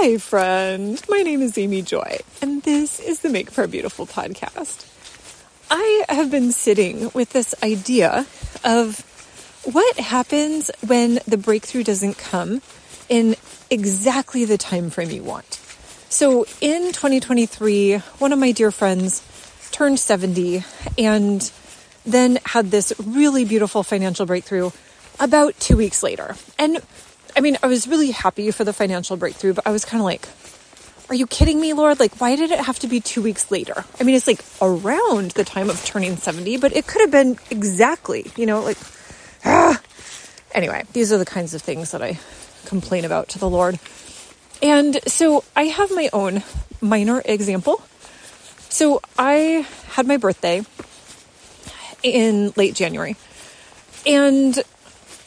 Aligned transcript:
Hi, 0.00 0.16
friend. 0.16 1.02
My 1.08 1.22
name 1.22 1.42
is 1.42 1.58
Amy 1.58 1.82
Joy, 1.82 2.18
and 2.40 2.62
this 2.62 3.00
is 3.00 3.18
the 3.18 3.28
Make 3.28 3.50
for 3.50 3.64
a 3.64 3.68
Beautiful 3.68 4.06
podcast. 4.06 4.86
I 5.72 6.04
have 6.08 6.30
been 6.30 6.52
sitting 6.52 7.10
with 7.14 7.30
this 7.30 7.52
idea 7.64 8.24
of 8.62 9.00
what 9.64 9.98
happens 9.98 10.70
when 10.86 11.18
the 11.26 11.36
breakthrough 11.36 11.82
doesn't 11.82 12.16
come 12.16 12.62
in 13.08 13.34
exactly 13.70 14.44
the 14.44 14.56
time 14.56 14.90
frame 14.90 15.10
you 15.10 15.24
want. 15.24 15.54
So 16.08 16.46
in 16.60 16.92
2023, 16.92 17.96
one 18.20 18.32
of 18.32 18.38
my 18.38 18.52
dear 18.52 18.70
friends 18.70 19.20
turned 19.72 19.98
70 19.98 20.62
and 20.96 21.50
then 22.06 22.38
had 22.44 22.70
this 22.70 22.92
really 23.04 23.44
beautiful 23.44 23.82
financial 23.82 24.26
breakthrough 24.26 24.70
about 25.18 25.58
two 25.58 25.76
weeks 25.76 26.04
later. 26.04 26.36
And 26.56 26.82
I 27.38 27.40
mean, 27.40 27.56
I 27.62 27.68
was 27.68 27.86
really 27.86 28.10
happy 28.10 28.50
for 28.50 28.64
the 28.64 28.72
financial 28.72 29.16
breakthrough, 29.16 29.54
but 29.54 29.64
I 29.64 29.70
was 29.70 29.84
kind 29.84 30.00
of 30.00 30.04
like, 30.04 30.28
are 31.08 31.14
you 31.14 31.24
kidding 31.28 31.60
me, 31.60 31.72
Lord? 31.72 32.00
Like, 32.00 32.20
why 32.20 32.34
did 32.34 32.50
it 32.50 32.58
have 32.58 32.80
to 32.80 32.88
be 32.88 32.98
two 32.98 33.22
weeks 33.22 33.48
later? 33.52 33.84
I 34.00 34.02
mean, 34.02 34.16
it's 34.16 34.26
like 34.26 34.44
around 34.60 35.30
the 35.30 35.44
time 35.44 35.70
of 35.70 35.84
turning 35.84 36.16
70, 36.16 36.56
but 36.56 36.74
it 36.74 36.88
could 36.88 37.00
have 37.00 37.12
been 37.12 37.38
exactly, 37.48 38.26
you 38.34 38.44
know, 38.44 38.62
like, 38.62 38.76
ah. 39.44 39.80
Anyway, 40.52 40.82
these 40.94 41.12
are 41.12 41.18
the 41.18 41.24
kinds 41.24 41.54
of 41.54 41.62
things 41.62 41.92
that 41.92 42.02
I 42.02 42.18
complain 42.66 43.04
about 43.04 43.28
to 43.28 43.38
the 43.38 43.48
Lord. 43.48 43.78
And 44.60 44.98
so 45.06 45.44
I 45.54 45.66
have 45.66 45.92
my 45.92 46.10
own 46.12 46.42
minor 46.80 47.22
example. 47.24 47.80
So 48.68 49.00
I 49.16 49.64
had 49.90 50.08
my 50.08 50.16
birthday 50.16 50.64
in 52.02 52.52
late 52.56 52.74
January. 52.74 53.14
And 54.04 54.60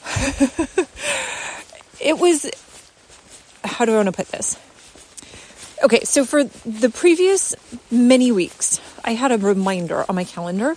it 2.02 2.18
was, 2.20 2.50
how 3.64 3.86
do 3.86 3.94
I 3.94 3.96
want 3.98 4.08
to 4.08 4.12
put 4.12 4.28
this? 4.28 4.58
Okay, 5.84 6.02
so 6.04 6.26
for 6.26 6.44
the 6.44 6.90
previous 6.90 7.56
many 7.90 8.32
weeks, 8.32 8.80
I 9.04 9.14
had 9.14 9.32
a 9.32 9.38
reminder 9.38 10.06
on 10.08 10.16
my 10.16 10.24
calendar 10.24 10.76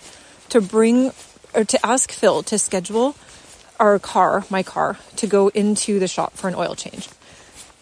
to 0.50 0.60
bring 0.60 1.12
or 1.54 1.64
to 1.64 1.86
ask 1.86 2.10
Phil 2.10 2.42
to 2.44 2.58
schedule 2.58 3.14
our 3.78 3.98
car, 3.98 4.44
my 4.50 4.62
car, 4.62 4.98
to 5.16 5.26
go 5.26 5.48
into 5.48 5.98
the 5.98 6.08
shop 6.08 6.34
for 6.34 6.48
an 6.48 6.54
oil 6.54 6.74
change. 6.74 7.08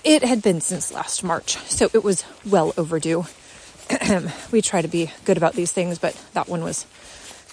It 0.05 0.25
had 0.25 0.43
been 0.43 0.61
since 0.61 0.93
last 0.93 1.23
March, 1.23 1.57
so 1.69 1.89
it 1.93 2.03
was 2.03 2.25
well 2.45 2.75
overdue. 2.77 3.27
we 4.51 4.63
try 4.63 4.83
to 4.83 4.89
be 4.89 5.13
good 5.25 5.37
about 5.37 5.55
these 5.55 5.71
things, 5.71 5.99
but 5.99 6.21
that 6.33 6.49
one 6.49 6.65
was, 6.65 6.87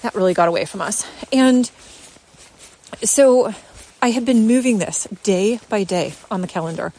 that 0.02 0.16
really 0.16 0.34
got 0.34 0.48
away 0.48 0.66
from 0.66 0.82
us. 0.82 1.06
And 1.32 1.70
so 3.04 3.54
I 4.02 4.12
had 4.12 4.26
been 4.26 4.48
moving 4.48 4.78
this 4.78 5.08
day 5.24 5.60
by 5.70 5.84
day 5.84 6.14
on 6.32 6.42
the 6.42 6.48
calendar. 6.48 6.94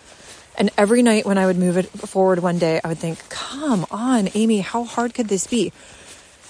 And 0.56 0.70
every 0.76 1.02
night 1.02 1.24
when 1.24 1.38
I 1.38 1.46
would 1.46 1.56
move 1.56 1.78
it 1.78 1.86
forward 1.86 2.40
one 2.40 2.58
day, 2.58 2.80
I 2.84 2.88
would 2.88 2.98
think, 2.98 3.26
come 3.28 3.86
on, 3.90 4.28
Amy, 4.34 4.60
how 4.60 4.84
hard 4.84 5.14
could 5.14 5.28
this 5.28 5.46
be? 5.46 5.72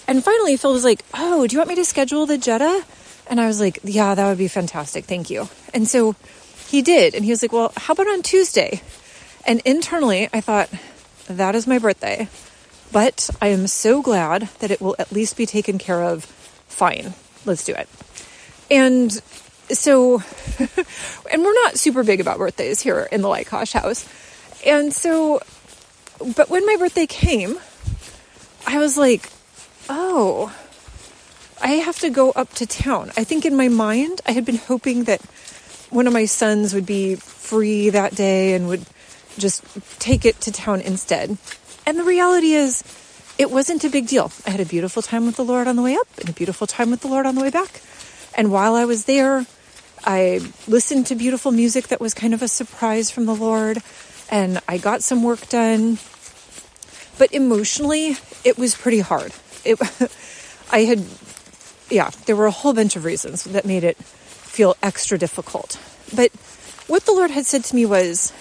And 0.09 0.25
finally, 0.25 0.57
Phil 0.57 0.73
was 0.73 0.85
like, 0.85 1.05
oh, 1.15 1.47
do 1.47 1.55
you 1.55 1.61
want 1.61 1.69
me 1.69 1.77
to 1.77 1.85
schedule 1.85 2.27
the 2.27 2.37
Jetta? 2.37 2.85
And 3.29 3.41
I 3.41 3.47
was 3.47 3.61
like, 3.61 3.79
yeah, 3.85 4.15
that 4.15 4.29
would 4.29 4.39
be 4.39 4.49
fantastic. 4.49 5.05
Thank 5.05 5.31
you. 5.31 5.49
And 5.73 5.87
so 5.87 6.17
he 6.67 6.83
did. 6.83 7.15
And 7.15 7.25
he 7.25 7.31
was 7.31 7.43
like, 7.43 7.53
well, 7.53 7.73
how 7.77 7.93
about 7.93 8.09
on 8.09 8.23
Tuesday? 8.23 8.81
And 9.47 9.61
internally, 9.61 10.29
I 10.33 10.41
thought, 10.41 10.69
that 11.29 11.55
is 11.55 11.69
my 11.69 11.79
birthday. 11.79 12.29
But 12.91 13.31
I 13.41 13.49
am 13.49 13.69
so 13.69 14.03
glad 14.03 14.49
that 14.59 14.73
it 14.73 14.81
will 14.81 14.97
at 14.99 15.13
least 15.13 15.37
be 15.37 15.47
taken 15.47 15.79
care 15.79 16.03
of. 16.03 16.25
Fine, 16.67 17.15
let's 17.45 17.65
do 17.65 17.73
it. 17.73 17.89
And 18.69 19.13
so, 19.73 20.23
and 21.33 21.43
we're 21.43 21.65
not 21.65 21.79
super 21.79 22.03
big 22.03 22.21
about 22.21 22.39
birthdays 22.39 22.81
here 22.81 23.09
in 23.11 23.23
the 23.23 23.29
Lykosh 23.29 23.73
house. 23.73 24.09
And 24.67 24.93
so, 24.93 25.41
but 26.37 26.51
when 26.51 26.67
my 26.67 26.77
birthday 26.77 27.07
came, 27.07 27.59
I 28.67 28.79
was 28.79 28.97
like, 28.97 29.31
oh, 29.89 30.55
I 31.63 31.73
have 31.73 31.99
to 32.01 32.11
go 32.11 32.31
up 32.31 32.53
to 32.55 32.67
town. 32.67 33.11
I 33.17 33.25
think 33.25 33.45
in 33.45 33.57
my 33.57 33.69
mind, 33.69 34.21
I 34.27 34.33
had 34.33 34.45
been 34.45 34.57
hoping 34.57 35.05
that 35.05 35.21
one 35.91 36.07
of 36.07 36.13
my 36.13 36.25
sons 36.25 36.73
would 36.75 36.87
be 36.87 37.17
free 37.17 37.91
that 37.91 38.15
day 38.15 38.55
and 38.55 38.69
would 38.69 38.85
just 39.39 39.65
take 39.99 40.25
it 40.25 40.41
to 40.43 40.53
town 40.53 40.81
instead. 40.81 41.37
And 41.87 41.99
the 41.99 42.05
reality 42.05 42.53
is, 42.53 42.85
it 43.39 43.51
wasn't 43.51 43.85
a 43.85 43.91
big 43.91 44.07
deal. 44.07 44.31
I 44.47 44.51
had 44.51 44.61
a 44.61 44.67
beautiful 44.67 45.03
time 45.03 45.27
with 45.27 45.37
the 45.37 45.45
Lord 45.45 45.67
on 45.67 45.77
the 45.77 45.83
way 45.83 45.95
up 45.95 46.07
and 46.19 46.29
a 46.29 46.33
beautiful 46.33 46.67
time 46.67 46.91
with 46.91 47.01
the 47.01 47.09
Lord 47.09 47.27
on 47.27 47.35
the 47.35 47.41
way 47.41 47.51
back. 47.51 47.81
And 48.35 48.53
while 48.53 48.75
I 48.75 48.85
was 48.85 49.07
there, 49.07 49.47
I 50.05 50.41
listened 50.67 51.07
to 51.07 51.15
beautiful 51.15 51.53
music 51.53 51.89
that 51.89 52.01
was 52.01 52.15
kind 52.15 52.35
of 52.35 52.43
a 52.43 52.49
surprise 52.49 53.11
from 53.11 53.27
the 53.27 53.35
Lord, 53.35 53.79
and 54.31 54.61
I 54.69 54.79
got 54.79 55.03
some 55.03 55.23
work 55.23 55.49
done. 55.49 55.99
But 57.19 57.33
emotionally, 57.33 58.17
it 58.45 58.57
was 58.57 58.75
pretty 58.75 59.01
hard. 59.01 59.33
It, 59.65 59.79
I 60.73 60.85
had, 60.85 61.05
yeah, 61.91 62.11
there 62.27 62.37
were 62.37 62.47
a 62.47 62.51
whole 62.51 62.73
bunch 62.73 62.97
of 62.97 63.05
reasons 63.05 63.45
that 63.45 63.65
made 63.67 63.85
it 63.85 63.97
feel 63.97 64.77
extra 64.83 65.19
difficult. 65.19 65.79
But 66.15 66.33
what 66.87 67.05
the 67.05 67.13
Lord 67.13 67.31
had 67.31 67.47
said 67.47 67.65
to 67.65 67.75
me 67.77 67.87
was 67.87 68.33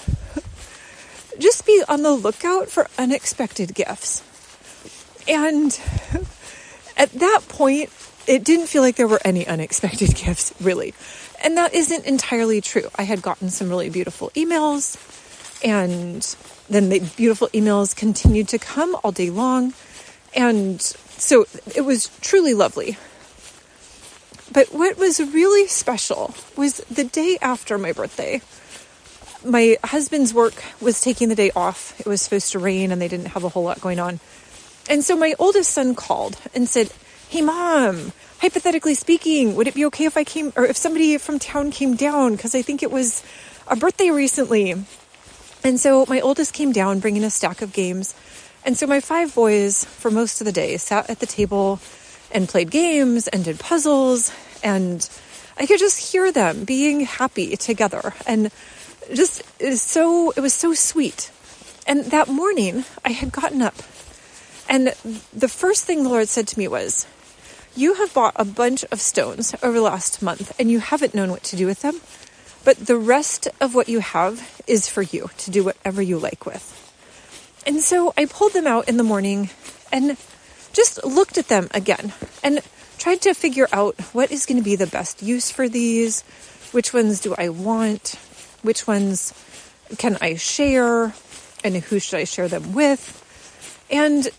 just 1.39 1.65
be 1.65 1.83
on 1.87 2.03
the 2.03 2.13
lookout 2.13 2.69
for 2.69 2.87
unexpected 2.97 3.75
gifts. 3.75 4.23
And 5.27 5.79
at 6.97 7.11
that 7.11 7.41
point, 7.47 7.89
it 8.27 8.43
didn't 8.43 8.67
feel 8.67 8.81
like 8.81 8.95
there 8.95 9.07
were 9.07 9.21
any 9.25 9.45
unexpected 9.47 10.15
gifts, 10.15 10.53
really. 10.61 10.93
And 11.41 11.57
that 11.57 11.73
isn't 11.73 12.05
entirely 12.05 12.61
true. 12.61 12.89
I 12.95 13.03
had 13.03 13.21
gotten 13.21 13.49
some 13.49 13.69
really 13.69 13.89
beautiful 13.89 14.29
emails, 14.31 14.97
and 15.63 16.23
then 16.69 16.89
the 16.89 16.99
beautiful 17.15 17.47
emails 17.49 17.95
continued 17.95 18.49
to 18.49 18.59
come 18.59 18.95
all 19.03 19.11
day 19.11 19.29
long. 19.29 19.73
And 20.35 20.81
so 20.81 21.45
it 21.75 21.81
was 21.81 22.09
truly 22.21 22.53
lovely. 22.53 22.97
But 24.51 24.73
what 24.73 24.97
was 24.97 25.19
really 25.19 25.67
special 25.67 26.33
was 26.55 26.77
the 26.89 27.03
day 27.03 27.37
after 27.41 27.77
my 27.77 27.93
birthday. 27.93 28.41
My 29.45 29.77
husband's 29.83 30.33
work 30.33 30.63
was 30.81 31.01
taking 31.01 31.29
the 31.29 31.35
day 31.35 31.51
off. 31.55 31.99
It 31.99 32.05
was 32.05 32.21
supposed 32.21 32.51
to 32.51 32.59
rain 32.59 32.91
and 32.91 33.01
they 33.01 33.07
didn't 33.07 33.27
have 33.27 33.43
a 33.43 33.49
whole 33.49 33.63
lot 33.63 33.79
going 33.79 33.99
on. 33.99 34.19
And 34.89 35.03
so 35.03 35.15
my 35.15 35.35
oldest 35.39 35.71
son 35.71 35.95
called 35.95 36.37
and 36.55 36.67
said, 36.67 36.91
Hey, 37.29 37.43
mom, 37.43 38.11
hypothetically 38.39 38.95
speaking, 38.95 39.55
would 39.55 39.67
it 39.67 39.75
be 39.75 39.85
okay 39.85 40.05
if 40.05 40.17
I 40.17 40.23
came 40.23 40.51
or 40.55 40.65
if 40.65 40.75
somebody 40.75 41.15
from 41.19 41.37
town 41.37 41.69
came 41.69 41.95
down? 41.95 42.35
Because 42.35 42.55
I 42.55 42.63
think 42.63 42.81
it 42.81 42.89
was 42.89 43.21
a 43.67 43.75
birthday 43.75 44.09
recently. 44.09 44.71
And 45.63 45.79
so 45.79 46.07
my 46.09 46.21
oldest 46.21 46.55
came 46.55 46.71
down 46.71 46.99
bringing 46.99 47.23
a 47.23 47.29
stack 47.29 47.61
of 47.61 47.71
games. 47.71 48.15
And 48.65 48.75
so 48.75 48.87
my 48.87 48.99
five 48.99 49.35
boys, 49.35 49.85
for 49.85 50.09
most 50.09 50.41
of 50.41 50.45
the 50.45 50.51
day, 50.51 50.75
sat 50.77 51.07
at 51.07 51.19
the 51.19 51.27
table 51.27 51.79
and 52.31 52.49
played 52.49 52.71
games 52.71 53.27
and 53.27 53.45
did 53.45 53.59
puzzles. 53.59 54.33
And 54.63 55.07
I 55.55 55.67
could 55.67 55.77
just 55.77 56.11
hear 56.11 56.31
them 56.31 56.63
being 56.63 57.01
happy 57.01 57.55
together. 57.55 58.15
And 58.25 58.49
just 59.13 59.43
it 59.59 59.77
so, 59.77 60.31
it 60.31 60.39
was 60.39 60.55
so 60.55 60.73
sweet. 60.73 61.29
And 61.85 62.05
that 62.05 62.27
morning, 62.27 62.85
I 63.05 63.11
had 63.11 63.31
gotten 63.31 63.61
up. 63.61 63.75
And 64.67 64.95
the 65.31 65.47
first 65.47 65.85
thing 65.85 66.01
the 66.01 66.09
Lord 66.09 66.27
said 66.27 66.47
to 66.47 66.57
me 66.57 66.67
was, 66.67 67.05
you 67.75 67.95
have 67.95 68.13
bought 68.13 68.33
a 68.35 68.45
bunch 68.45 68.83
of 68.91 68.99
stones 68.99 69.55
over 69.61 69.73
the 69.73 69.81
last 69.81 70.21
month 70.21 70.53
and 70.59 70.71
you 70.71 70.79
haven't 70.79 71.15
known 71.15 71.31
what 71.31 71.43
to 71.43 71.55
do 71.55 71.65
with 71.65 71.81
them, 71.81 72.01
but 72.63 72.77
the 72.77 72.97
rest 72.97 73.47
of 73.61 73.75
what 73.75 73.89
you 73.89 73.99
have 73.99 74.61
is 74.67 74.87
for 74.87 75.01
you 75.01 75.29
to 75.37 75.51
do 75.51 75.63
whatever 75.63 76.01
you 76.01 76.17
like 76.17 76.45
with. 76.45 76.75
And 77.65 77.81
so 77.81 78.13
I 78.17 78.25
pulled 78.25 78.53
them 78.53 78.67
out 78.67 78.89
in 78.89 78.97
the 78.97 79.03
morning 79.03 79.49
and 79.91 80.17
just 80.73 81.03
looked 81.05 81.37
at 81.37 81.47
them 81.47 81.67
again 81.71 82.13
and 82.43 82.61
tried 82.97 83.21
to 83.21 83.33
figure 83.33 83.67
out 83.71 83.99
what 84.13 84.31
is 84.31 84.45
going 84.45 84.57
to 84.57 84.63
be 84.63 84.75
the 84.75 84.87
best 84.87 85.21
use 85.21 85.49
for 85.51 85.69
these, 85.69 86.21
which 86.71 86.93
ones 86.93 87.21
do 87.21 87.33
I 87.37 87.49
want, 87.49 88.15
which 88.61 88.87
ones 88.87 89.33
can 89.97 90.17
I 90.21 90.35
share, 90.35 91.13
and 91.63 91.75
who 91.75 91.99
should 91.99 92.19
I 92.19 92.23
share 92.25 92.47
them 92.47 92.73
with. 92.73 93.25
And 93.89 94.29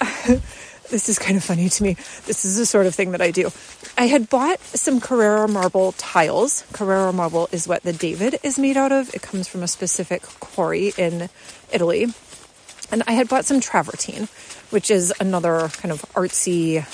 this 0.90 1.08
is 1.08 1.18
kind 1.18 1.36
of 1.36 1.44
funny 1.44 1.68
to 1.68 1.82
me. 1.82 1.94
This 2.26 2.44
is 2.44 2.56
the 2.56 2.66
sort 2.66 2.86
of 2.86 2.94
thing 2.94 3.12
that 3.12 3.20
I 3.20 3.30
do. 3.30 3.50
I 3.96 4.06
had 4.06 4.28
bought 4.28 4.60
some 4.60 5.00
Carrara 5.00 5.48
marble 5.48 5.92
tiles. 5.92 6.64
Carrara 6.72 7.12
marble 7.12 7.48
is 7.52 7.66
what 7.66 7.82
the 7.82 7.92
David 7.92 8.38
is 8.42 8.58
made 8.58 8.76
out 8.76 8.92
of. 8.92 9.14
It 9.14 9.22
comes 9.22 9.48
from 9.48 9.62
a 9.62 9.68
specific 9.68 10.22
quarry 10.40 10.92
in 10.96 11.28
Italy. 11.72 12.06
And 12.92 13.02
I 13.06 13.12
had 13.12 13.28
bought 13.28 13.44
some 13.44 13.60
travertine, 13.60 14.28
which 14.70 14.90
is 14.90 15.12
another 15.20 15.70
kind 15.74 15.92
of 15.92 16.02
artsy 16.14 16.84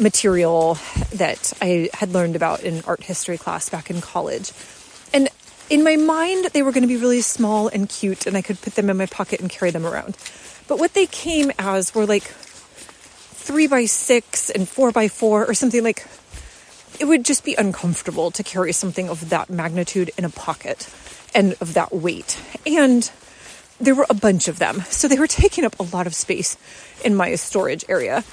material 0.00 0.78
that 1.14 1.52
I 1.60 1.90
had 1.94 2.12
learned 2.12 2.36
about 2.36 2.62
in 2.62 2.82
art 2.86 3.02
history 3.02 3.38
class 3.38 3.68
back 3.68 3.90
in 3.90 4.00
college. 4.00 4.52
And 5.12 5.28
in 5.68 5.82
my 5.82 5.96
mind, 5.96 6.46
they 6.52 6.62
were 6.62 6.72
going 6.72 6.82
to 6.82 6.88
be 6.88 6.96
really 6.96 7.20
small 7.20 7.68
and 7.68 7.88
cute, 7.88 8.26
and 8.26 8.36
I 8.36 8.42
could 8.42 8.60
put 8.60 8.74
them 8.74 8.88
in 8.88 8.96
my 8.96 9.06
pocket 9.06 9.40
and 9.40 9.50
carry 9.50 9.70
them 9.70 9.86
around. 9.86 10.16
But 10.68 10.78
what 10.78 10.94
they 10.94 11.06
came 11.06 11.52
as 11.58 11.94
were 11.94 12.06
like 12.06 12.32
three 13.36 13.66
by 13.66 13.84
six 13.84 14.50
and 14.50 14.68
four 14.68 14.90
by 14.90 15.08
four 15.08 15.46
or 15.46 15.54
something 15.54 15.84
like 15.84 16.06
it 16.98 17.04
would 17.04 17.24
just 17.24 17.44
be 17.44 17.54
uncomfortable 17.54 18.30
to 18.30 18.42
carry 18.42 18.72
something 18.72 19.08
of 19.08 19.28
that 19.30 19.50
magnitude 19.50 20.10
in 20.16 20.24
a 20.24 20.30
pocket 20.30 20.88
and 21.34 21.54
of 21.60 21.74
that 21.74 21.92
weight. 21.92 22.40
And 22.66 23.10
there 23.78 23.94
were 23.94 24.06
a 24.08 24.14
bunch 24.14 24.48
of 24.48 24.58
them. 24.58 24.80
So 24.88 25.06
they 25.06 25.18
were 25.18 25.26
taking 25.26 25.64
up 25.64 25.78
a 25.78 25.82
lot 25.82 26.06
of 26.06 26.14
space 26.14 26.56
in 27.04 27.14
my 27.14 27.34
storage 27.34 27.84
area. 27.88 28.24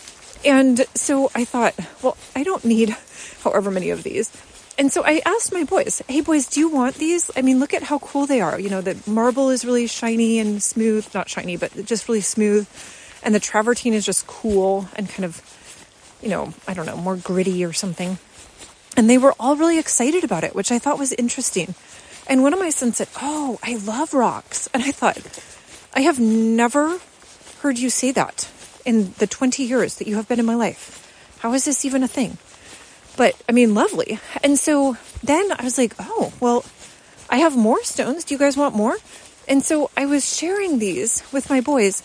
And 0.45 0.85
so 0.95 1.29
I 1.35 1.45
thought, 1.45 1.75
well, 2.01 2.17
I 2.35 2.43
don't 2.43 2.65
need 2.65 2.95
however 3.43 3.71
many 3.71 3.89
of 3.89 4.03
these. 4.03 4.31
And 4.77 4.91
so 4.91 5.03
I 5.05 5.21
asked 5.25 5.53
my 5.53 5.65
boys, 5.65 6.01
hey 6.07 6.21
boys, 6.21 6.47
do 6.47 6.59
you 6.59 6.69
want 6.69 6.95
these? 6.95 7.29
I 7.35 7.41
mean, 7.41 7.59
look 7.59 7.73
at 7.73 7.83
how 7.83 7.99
cool 7.99 8.25
they 8.25 8.41
are. 8.41 8.59
You 8.59 8.69
know, 8.69 8.81
the 8.81 8.97
marble 9.09 9.49
is 9.49 9.65
really 9.65 9.87
shiny 9.87 10.39
and 10.39 10.63
smooth, 10.63 11.07
not 11.13 11.29
shiny, 11.29 11.57
but 11.57 11.85
just 11.85 12.07
really 12.07 12.21
smooth. 12.21 12.67
And 13.23 13.33
the 13.33 13.39
travertine 13.39 13.93
is 13.93 14.05
just 14.05 14.27
cool 14.27 14.87
and 14.95 15.09
kind 15.09 15.25
of, 15.25 15.41
you 16.21 16.29
know, 16.29 16.53
I 16.67 16.73
don't 16.73 16.85
know, 16.85 16.97
more 16.97 17.15
gritty 17.15 17.63
or 17.63 17.73
something. 17.73 18.17
And 18.95 19.09
they 19.09 19.17
were 19.17 19.33
all 19.39 19.55
really 19.55 19.79
excited 19.79 20.23
about 20.23 20.43
it, 20.43 20.53
which 20.53 20.71
I 20.71 20.79
thought 20.79 20.99
was 20.99 21.13
interesting. 21.13 21.73
And 22.27 22.43
one 22.43 22.53
of 22.53 22.59
my 22.59 22.69
sons 22.69 22.97
said, 22.97 23.09
Oh, 23.21 23.59
I 23.63 23.75
love 23.75 24.13
rocks. 24.13 24.69
And 24.73 24.83
I 24.83 24.91
thought, 24.91 25.17
I 25.93 26.01
have 26.01 26.19
never 26.19 26.99
heard 27.61 27.79
you 27.79 27.89
say 27.89 28.11
that 28.11 28.49
in 28.85 29.13
the 29.17 29.27
20 29.27 29.63
years 29.63 29.95
that 29.95 30.07
you 30.07 30.15
have 30.17 30.27
been 30.27 30.39
in 30.39 30.45
my 30.45 30.55
life. 30.55 30.99
How 31.39 31.53
is 31.53 31.65
this 31.65 31.85
even 31.85 32.03
a 32.03 32.07
thing? 32.07 32.37
But 33.15 33.39
I 33.47 33.51
mean, 33.51 33.73
lovely. 33.73 34.19
And 34.43 34.57
so 34.57 34.97
then 35.23 35.51
I 35.51 35.63
was 35.63 35.77
like, 35.77 35.93
oh, 35.99 36.33
well, 36.39 36.65
I 37.29 37.37
have 37.37 37.55
more 37.55 37.83
stones. 37.83 38.23
Do 38.23 38.33
you 38.33 38.39
guys 38.39 38.57
want 38.57 38.75
more? 38.75 38.97
And 39.47 39.63
so 39.63 39.89
I 39.97 40.05
was 40.05 40.35
sharing 40.35 40.79
these 40.79 41.23
with 41.31 41.49
my 41.49 41.61
boys. 41.61 42.01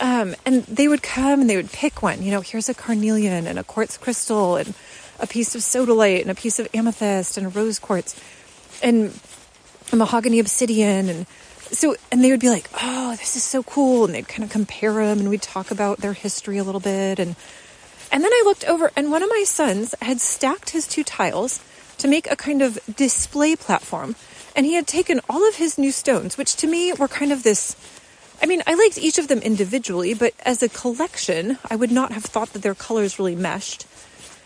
Um, 0.00 0.34
and 0.44 0.64
they 0.64 0.88
would 0.88 1.02
come 1.02 1.40
and 1.40 1.50
they 1.50 1.56
would 1.56 1.70
pick 1.70 2.02
one. 2.02 2.22
You 2.22 2.30
know, 2.30 2.40
here's 2.40 2.68
a 2.68 2.74
carnelian 2.74 3.46
and 3.46 3.58
a 3.58 3.64
quartz 3.64 3.96
crystal 3.96 4.56
and 4.56 4.74
a 5.20 5.26
piece 5.26 5.54
of 5.54 5.60
sodalite 5.60 6.22
and 6.22 6.30
a 6.30 6.34
piece 6.34 6.58
of 6.58 6.68
amethyst 6.74 7.36
and 7.36 7.46
a 7.46 7.50
rose 7.50 7.78
quartz 7.78 8.18
and 8.82 9.18
a 9.92 9.96
mahogany 9.96 10.38
obsidian. 10.38 11.08
And 11.08 11.26
so, 11.70 11.94
and 12.10 12.24
they 12.24 12.30
would 12.30 12.40
be 12.40 12.50
like, 12.50 12.68
oh, 12.80 13.12
this 13.16 13.36
is 13.36 13.42
so 13.44 13.62
cool. 13.62 14.06
And 14.06 14.14
they'd 14.14 14.28
kind 14.28 14.44
of 14.44 14.50
compare 14.50 14.94
them 14.94 15.20
and 15.20 15.28
we'd 15.28 15.42
talk 15.42 15.70
about 15.70 15.98
their 15.98 16.14
history 16.14 16.58
a 16.58 16.64
little 16.64 16.80
bit. 16.80 17.18
And 17.18 17.36
and 18.12 18.22
then 18.22 18.30
I 18.30 18.42
looked 18.44 18.66
over, 18.66 18.90
and 18.94 19.10
one 19.10 19.22
of 19.22 19.30
my 19.30 19.42
sons 19.46 19.94
had 20.02 20.20
stacked 20.20 20.70
his 20.70 20.86
two 20.86 21.02
tiles 21.02 21.60
to 21.96 22.06
make 22.06 22.30
a 22.30 22.36
kind 22.36 22.60
of 22.60 22.78
display 22.94 23.56
platform. 23.56 24.16
And 24.54 24.66
he 24.66 24.74
had 24.74 24.86
taken 24.86 25.22
all 25.30 25.48
of 25.48 25.54
his 25.54 25.78
new 25.78 25.90
stones, 25.90 26.36
which 26.36 26.54
to 26.56 26.66
me 26.66 26.92
were 26.92 27.08
kind 27.08 27.32
of 27.32 27.42
this. 27.42 27.74
I 28.42 28.46
mean, 28.46 28.62
I 28.66 28.74
liked 28.74 28.98
each 28.98 29.18
of 29.18 29.28
them 29.28 29.38
individually, 29.38 30.14
but 30.14 30.34
as 30.44 30.62
a 30.62 30.68
collection, 30.68 31.58
I 31.70 31.76
would 31.76 31.92
not 31.92 32.12
have 32.12 32.24
thought 32.24 32.52
that 32.52 32.62
their 32.62 32.74
colors 32.74 33.18
really 33.18 33.36
meshed. 33.36 33.86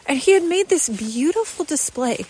And 0.07 0.19
he 0.19 0.33
had 0.33 0.45
made 0.45 0.69
this 0.69 0.89
beautiful 0.91 1.65
display. 1.65 2.27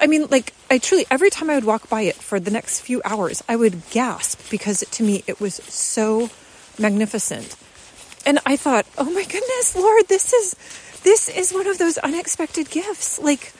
I 0.00 0.06
mean, 0.06 0.26
like, 0.28 0.54
I 0.70 0.78
truly, 0.78 1.06
every 1.10 1.30
time 1.30 1.50
I 1.50 1.54
would 1.54 1.64
walk 1.64 1.88
by 1.88 2.02
it 2.02 2.16
for 2.16 2.40
the 2.40 2.50
next 2.50 2.80
few 2.80 3.02
hours, 3.04 3.44
I 3.48 3.54
would 3.54 3.88
gasp 3.90 4.50
because 4.50 4.80
to 4.80 5.02
me 5.02 5.22
it 5.26 5.40
was 5.40 5.56
so 5.56 6.30
magnificent. 6.78 7.54
And 8.26 8.38
I 8.46 8.56
thought, 8.56 8.86
oh 8.96 9.10
my 9.10 9.24
goodness, 9.24 9.76
Lord, 9.76 10.08
this 10.08 10.32
is 10.32 10.56
this 11.02 11.28
is 11.28 11.52
one 11.52 11.66
of 11.66 11.76
those 11.76 11.98
unexpected 11.98 12.70
gifts. 12.70 13.18
Like 13.18 13.52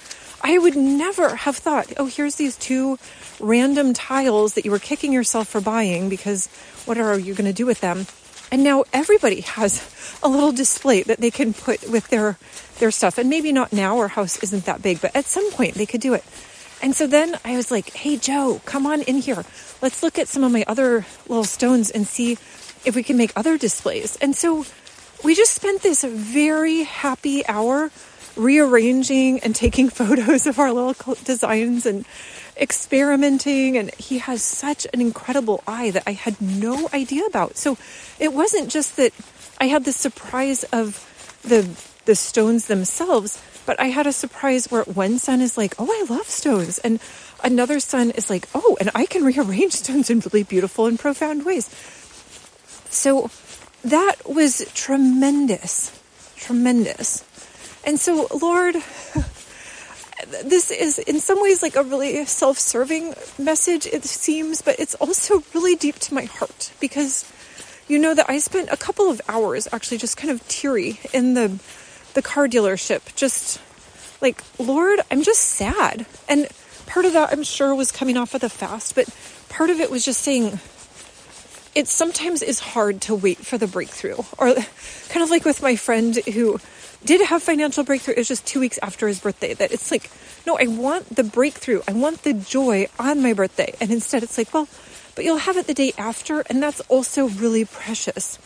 I 0.44 0.58
would 0.58 0.76
never 0.76 1.36
have 1.36 1.56
thought, 1.56 1.90
oh, 1.96 2.04
here's 2.04 2.34
these 2.34 2.54
two 2.56 2.98
random 3.40 3.94
tiles 3.94 4.54
that 4.54 4.66
you 4.66 4.70
were 4.70 4.78
kicking 4.78 5.10
yourself 5.10 5.48
for 5.48 5.62
buying 5.62 6.10
because 6.10 6.48
what 6.84 6.98
are 6.98 7.18
you 7.18 7.32
going 7.32 7.46
to 7.46 7.54
do 7.54 7.64
with 7.64 7.80
them? 7.80 8.06
And 8.52 8.62
now 8.62 8.84
everybody 8.92 9.40
has 9.40 9.82
a 10.22 10.28
little 10.28 10.52
display 10.52 11.02
that 11.04 11.18
they 11.18 11.30
can 11.30 11.54
put 11.54 11.90
with 11.90 12.08
their 12.08 12.36
their 12.78 12.90
stuff. 12.90 13.16
And 13.16 13.30
maybe 13.30 13.52
not 13.52 13.72
now, 13.72 13.98
our 13.98 14.08
house 14.08 14.42
isn't 14.42 14.66
that 14.66 14.82
big, 14.82 15.00
but 15.00 15.16
at 15.16 15.24
some 15.24 15.50
point 15.52 15.74
they 15.74 15.86
could 15.86 16.02
do 16.02 16.12
it. 16.12 16.24
And 16.82 16.94
so 16.94 17.06
then 17.06 17.38
I 17.42 17.56
was 17.56 17.70
like, 17.70 17.94
hey, 17.94 18.18
Joe, 18.18 18.60
come 18.66 18.86
on 18.86 19.00
in 19.00 19.16
here. 19.16 19.44
Let's 19.80 20.02
look 20.02 20.18
at 20.18 20.28
some 20.28 20.44
of 20.44 20.52
my 20.52 20.64
other 20.68 21.06
little 21.26 21.44
stones 21.44 21.90
and 21.90 22.06
see 22.06 22.32
if 22.84 22.94
we 22.94 23.02
can 23.02 23.16
make 23.16 23.32
other 23.34 23.56
displays. 23.56 24.16
And 24.16 24.36
so 24.36 24.66
we 25.24 25.34
just 25.34 25.54
spent 25.54 25.80
this 25.80 26.04
very 26.04 26.82
happy 26.82 27.46
hour 27.46 27.90
rearranging 28.36 29.40
and 29.40 29.54
taking 29.54 29.88
photos 30.00 30.46
of 30.46 30.58
our 30.58 30.72
little 30.72 31.14
designs 31.24 31.86
and 31.86 32.04
experimenting. 32.56 33.76
And 33.76 33.94
he 33.94 34.18
has 34.18 34.42
such 34.42 34.86
an 34.92 35.00
incredible 35.00 35.62
eye 35.66 35.90
that 35.90 36.04
I 36.06 36.12
had 36.12 36.40
no 36.40 36.88
idea 36.92 37.24
about. 37.26 37.56
So 37.56 37.76
it 38.18 38.32
wasn't 38.32 38.70
just 38.70 38.96
that 38.96 39.12
I 39.58 39.66
had 39.66 39.84
the 39.84 39.92
surprise 39.92 40.64
of 40.64 41.10
the 41.42 41.68
the 42.04 42.14
stones 42.14 42.66
themselves, 42.66 43.42
but 43.66 43.80
I 43.80 43.86
had 43.86 44.06
a 44.06 44.12
surprise 44.12 44.70
where 44.70 44.82
one 44.84 45.18
son 45.18 45.40
is 45.40 45.56
like, 45.56 45.74
"Oh, 45.78 45.88
I 45.88 46.04
love 46.12 46.28
stones," 46.28 46.78
and 46.78 47.00
another 47.42 47.80
son 47.80 48.10
is 48.10 48.28
like, 48.28 48.48
"Oh, 48.54 48.76
and 48.80 48.90
I 48.94 49.06
can 49.06 49.24
rearrange 49.24 49.72
stones 49.84 50.10
in 50.10 50.20
really 50.20 50.42
beautiful 50.42 50.86
and 50.86 50.98
profound 50.98 51.44
ways." 51.44 51.70
So 52.90 53.30
that 53.82 54.28
was 54.28 54.70
tremendous, 54.74 55.92
tremendous. 56.36 57.24
And 57.86 58.00
so, 58.00 58.28
Lord, 58.40 58.76
this 60.44 60.70
is 60.70 60.98
in 60.98 61.20
some 61.20 61.40
ways 61.42 61.62
like 61.62 61.76
a 61.76 61.82
really 61.82 62.24
self 62.24 62.58
serving 62.58 63.14
message, 63.38 63.86
it 63.86 64.04
seems, 64.04 64.62
but 64.62 64.78
it's 64.78 64.94
also 64.96 65.42
really 65.54 65.76
deep 65.76 65.96
to 65.96 66.14
my 66.14 66.24
heart 66.24 66.72
because 66.80 67.30
you 67.86 67.98
know 67.98 68.14
that 68.14 68.30
I 68.30 68.38
spent 68.38 68.70
a 68.70 68.76
couple 68.76 69.10
of 69.10 69.20
hours 69.28 69.68
actually 69.72 69.98
just 69.98 70.16
kind 70.16 70.30
of 70.30 70.46
teary 70.48 71.00
in 71.12 71.34
the 71.34 71.58
the 72.14 72.22
car 72.22 72.48
dealership 72.48 73.14
just 73.16 73.60
like 74.22 74.42
lord 74.58 75.00
i'm 75.10 75.22
just 75.22 75.40
sad. 75.40 76.06
And 76.28 76.48
part 76.86 77.04
of 77.04 77.12
that 77.12 77.32
i'm 77.32 77.42
sure 77.42 77.74
was 77.74 77.90
coming 77.92 78.16
off 78.16 78.34
of 78.34 78.40
the 78.40 78.48
fast 78.48 78.94
but 78.94 79.08
part 79.48 79.70
of 79.70 79.80
it 79.80 79.90
was 79.90 80.04
just 80.04 80.20
saying 80.20 80.60
it 81.74 81.88
sometimes 81.88 82.42
is 82.42 82.60
hard 82.60 83.00
to 83.02 83.14
wait 83.14 83.38
for 83.38 83.58
the 83.58 83.66
breakthrough. 83.66 84.16
Or 84.38 84.54
kind 85.08 85.22
of 85.22 85.30
like 85.30 85.44
with 85.44 85.62
my 85.62 85.76
friend 85.76 86.16
who 86.32 86.58
did 87.04 87.20
have 87.26 87.42
financial 87.42 87.84
breakthrough. 87.84 88.14
It 88.14 88.18
was 88.18 88.28
just 88.28 88.46
two 88.46 88.60
weeks 88.60 88.78
after 88.82 89.08
his 89.08 89.20
birthday 89.20 89.54
that 89.54 89.72
it's 89.72 89.90
like, 89.90 90.10
no, 90.46 90.56
I 90.58 90.66
want 90.66 91.14
the 91.14 91.24
breakthrough. 91.24 91.82
I 91.86 91.92
want 91.92 92.22
the 92.22 92.32
joy 92.32 92.88
on 92.98 93.22
my 93.22 93.32
birthday. 93.32 93.74
And 93.80 93.90
instead 93.90 94.22
it's 94.22 94.38
like, 94.38 94.52
well, 94.54 94.68
but 95.14 95.24
you'll 95.24 95.38
have 95.38 95.56
it 95.56 95.66
the 95.66 95.74
day 95.74 95.92
after. 95.98 96.40
And 96.48 96.62
that's 96.62 96.80
also 96.82 97.28
really 97.28 97.64
precious. 97.64 98.38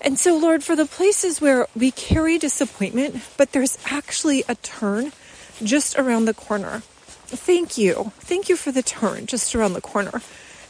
And 0.00 0.18
so, 0.18 0.36
Lord, 0.36 0.62
for 0.62 0.76
the 0.76 0.86
places 0.86 1.40
where 1.40 1.66
we 1.74 1.90
carry 1.90 2.38
disappointment, 2.38 3.22
but 3.36 3.52
there's 3.52 3.78
actually 3.86 4.44
a 4.48 4.54
turn 4.56 5.12
just 5.62 5.98
around 5.98 6.26
the 6.26 6.34
corner. 6.34 6.82
Thank 7.28 7.76
you. 7.76 8.12
Thank 8.18 8.48
you 8.48 8.56
for 8.56 8.70
the 8.70 8.82
turn 8.82 9.26
just 9.26 9.54
around 9.54 9.72
the 9.72 9.80
corner 9.80 10.22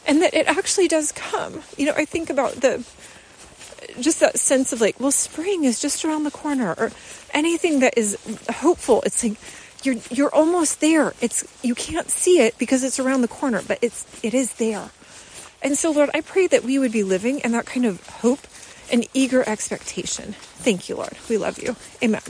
and 0.07 0.21
that 0.21 0.33
it 0.33 0.47
actually 0.47 0.87
does 0.87 1.11
come. 1.11 1.61
You 1.77 1.87
know, 1.87 1.93
I 1.95 2.05
think 2.05 2.29
about 2.29 2.53
the 2.53 2.83
just 4.01 4.19
that 4.19 4.39
sense 4.39 4.73
of 4.73 4.81
like, 4.81 4.99
well, 4.99 5.11
spring 5.11 5.63
is 5.63 5.79
just 5.79 6.03
around 6.05 6.23
the 6.23 6.31
corner, 6.31 6.73
or 6.77 6.91
anything 7.33 7.79
that 7.81 7.97
is 7.97 8.17
hopeful. 8.49 9.03
It's 9.05 9.23
like 9.23 9.37
you're 9.83 9.95
you're 10.09 10.33
almost 10.33 10.81
there. 10.81 11.13
It's 11.21 11.45
you 11.63 11.75
can't 11.75 12.09
see 12.09 12.39
it 12.39 12.57
because 12.57 12.83
it's 12.83 12.99
around 12.99 13.21
the 13.21 13.27
corner, 13.27 13.61
but 13.67 13.79
it's 13.81 14.05
it 14.23 14.33
is 14.33 14.53
there. 14.53 14.89
And 15.61 15.77
so, 15.77 15.91
Lord, 15.91 16.09
I 16.13 16.21
pray 16.21 16.47
that 16.47 16.63
we 16.63 16.79
would 16.79 16.91
be 16.91 17.03
living 17.03 17.39
in 17.39 17.51
that 17.51 17.65
kind 17.65 17.85
of 17.85 18.05
hope 18.07 18.47
and 18.91 19.07
eager 19.13 19.47
expectation. 19.47 20.33
Thank 20.33 20.87
you, 20.87 20.95
Lord. 20.95 21.13
We 21.29 21.37
love 21.37 21.61
you. 21.61 21.75
Amen. 22.01 22.21